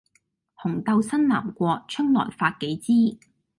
[0.55, 3.19] 紅豆生南國，春來發幾枝，